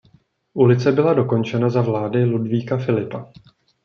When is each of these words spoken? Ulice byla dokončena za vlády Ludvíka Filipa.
Ulice 0.53 0.91
byla 0.91 1.13
dokončena 1.13 1.69
za 1.69 1.81
vlády 1.81 2.25
Ludvíka 2.25 2.77
Filipa. 2.77 3.31